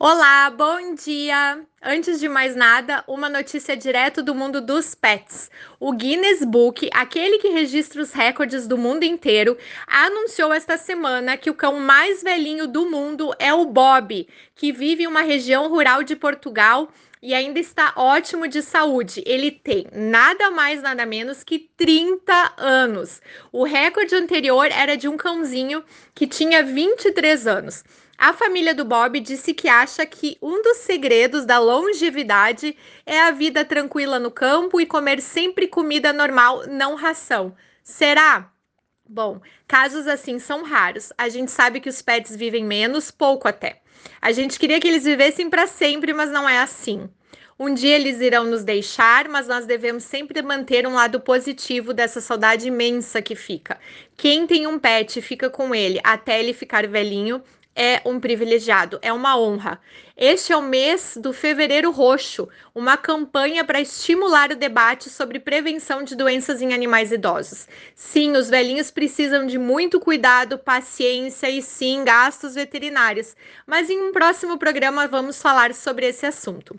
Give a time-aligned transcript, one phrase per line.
[0.00, 1.60] Olá, bom dia!
[1.82, 5.50] Antes de mais nada, uma notícia direto do mundo dos pets.
[5.80, 9.58] O Guinness Book, aquele que registra os recordes do mundo inteiro,
[9.88, 15.02] anunciou esta semana que o cão mais velhinho do mundo é o Bob, que vive
[15.02, 16.88] em uma região rural de Portugal
[17.20, 19.24] e ainda está ótimo de saúde.
[19.26, 23.20] Ele tem nada mais, nada menos que 30 anos.
[23.50, 25.82] O recorde anterior era de um cãozinho
[26.14, 27.82] que tinha 23 anos.
[28.18, 33.30] A família do Bob disse que acha que um dos segredos da longevidade é a
[33.30, 37.54] vida tranquila no campo e comer sempre comida normal, não ração.
[37.84, 38.50] Será?
[39.08, 41.12] Bom, casos assim são raros.
[41.16, 43.80] A gente sabe que os pets vivem menos, pouco até.
[44.20, 47.08] A gente queria que eles vivessem para sempre, mas não é assim.
[47.56, 52.20] Um dia eles irão nos deixar, mas nós devemos sempre manter um lado positivo dessa
[52.20, 53.78] saudade imensa que fica.
[54.16, 57.42] Quem tem um pet fica com ele até ele ficar velhinho
[57.78, 59.80] é um privilegiado, é uma honra.
[60.16, 66.02] Este é o mês do Fevereiro Roxo, uma campanha para estimular o debate sobre prevenção
[66.02, 67.68] de doenças em animais idosos.
[67.94, 73.36] Sim, os velhinhos precisam de muito cuidado, paciência e sim gastos veterinários.
[73.64, 76.76] Mas em um próximo programa vamos falar sobre esse assunto.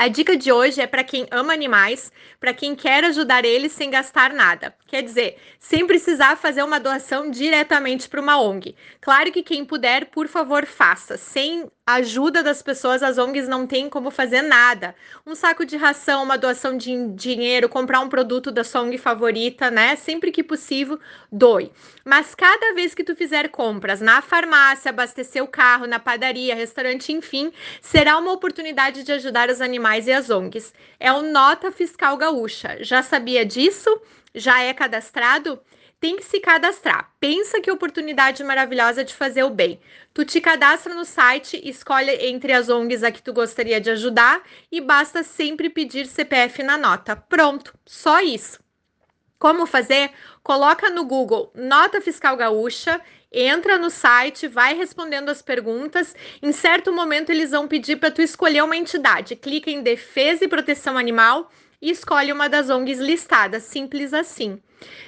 [0.00, 3.90] A dica de hoje é para quem ama animais, para quem quer ajudar eles sem
[3.90, 4.72] gastar nada.
[4.86, 8.76] Quer dizer, sem precisar fazer uma doação diretamente para uma ONG.
[9.00, 13.88] Claro que quem puder, por favor, faça, sem ajuda das pessoas, as ONGs não têm
[13.88, 14.94] como fazer nada.
[15.26, 19.70] Um saco de ração, uma doação de dinheiro, comprar um produto da sua ONG favorita,
[19.70, 19.96] né?
[19.96, 21.00] Sempre que possível,
[21.32, 21.72] doe.
[22.04, 27.10] Mas cada vez que tu fizer compras na farmácia, abastecer o carro, na padaria, restaurante,
[27.10, 30.74] enfim, será uma oportunidade de ajudar os animais e as ONGs.
[31.00, 32.78] É o Nota Fiscal Gaúcha.
[32.80, 34.00] Já sabia disso?
[34.34, 35.60] Já é cadastrado?
[36.00, 37.12] tem que se cadastrar.
[37.18, 39.80] Pensa que oportunidade maravilhosa de fazer o bem.
[40.14, 44.42] Tu te cadastra no site, escolhe entre as ONGs a que tu gostaria de ajudar
[44.70, 47.16] e basta sempre pedir CPF na nota.
[47.16, 48.60] Pronto, só isso.
[49.38, 50.10] Como fazer?
[50.42, 53.00] Coloca no Google Nota Fiscal Gaúcha,
[53.32, 56.14] entra no site, vai respondendo as perguntas.
[56.42, 59.36] Em certo momento eles vão pedir para tu escolher uma entidade.
[59.36, 61.50] Clica em Defesa e Proteção Animal
[61.80, 64.60] e escolhe uma das ONGs listadas, simples assim.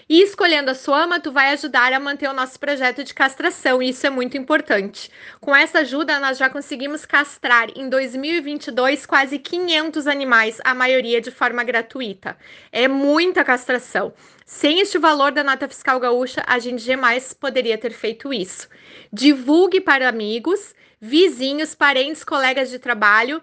[0.09, 3.81] E escolhendo a sua ama, tu vai ajudar a manter o nosso projeto de castração,
[3.81, 5.11] e isso é muito importante.
[5.41, 11.31] Com essa ajuda, nós já conseguimos castrar em 2022 quase 500 animais, a maioria de
[11.31, 12.37] forma gratuita.
[12.73, 14.13] É muita castração.
[14.45, 18.69] Sem este valor da nota fiscal gaúcha, a gente jamais poderia ter feito isso.
[19.13, 23.41] Divulgue para amigos, vizinhos, parentes, colegas de trabalho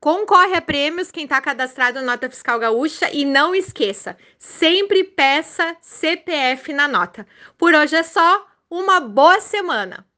[0.00, 5.76] Concorre a prêmios quem está cadastrado na Nota Fiscal Gaúcha e não esqueça, sempre peça
[5.82, 7.26] CPF na nota.
[7.58, 10.09] Por hoje é só, uma boa semana!